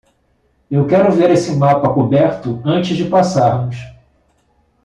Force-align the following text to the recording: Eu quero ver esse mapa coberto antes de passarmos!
Eu 0.71 0.87
quero 0.87 1.11
ver 1.11 1.29
esse 1.29 1.55
mapa 1.55 1.93
coberto 1.93 2.59
antes 2.65 2.97
de 2.97 3.05
passarmos! 3.05 3.75